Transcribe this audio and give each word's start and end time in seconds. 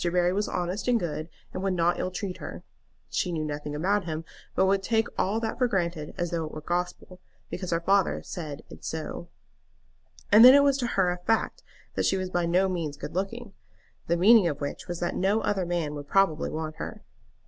Barry 0.03 0.33
was 0.33 0.47
honest 0.47 0.87
and 0.87 0.99
good, 0.99 1.29
and 1.53 1.61
would 1.61 1.75
not 1.75 1.99
ill 1.99 2.09
treat 2.09 2.37
her. 2.37 2.63
She 3.11 3.31
knew 3.31 3.45
nothing 3.45 3.75
about 3.75 4.05
him, 4.05 4.25
but 4.55 4.65
would 4.65 4.81
take 4.81 5.07
all 5.15 5.39
that 5.41 5.59
for 5.59 5.67
granted 5.67 6.15
as 6.17 6.31
though 6.31 6.43
it 6.45 6.51
were 6.51 6.61
gospel, 6.61 7.19
because 7.51 7.69
her 7.69 7.79
father 7.81 8.15
had 8.15 8.25
said 8.25 8.63
so. 8.79 9.29
And 10.31 10.43
then 10.43 10.55
it 10.55 10.63
was 10.63 10.79
to 10.79 10.87
her 10.97 11.11
a 11.11 11.17
fact 11.19 11.61
that 11.93 12.07
she 12.07 12.17
was 12.17 12.31
by 12.31 12.47
no 12.47 12.67
means 12.67 12.97
good 12.97 13.13
looking, 13.13 13.53
the 14.07 14.17
meaning 14.17 14.47
of 14.47 14.59
which 14.59 14.87
was 14.87 14.99
that 15.01 15.15
no 15.15 15.41
other 15.41 15.67
man 15.67 15.93
would 15.93 16.07
probably 16.07 16.49
want 16.49 16.77
her. 16.77 17.03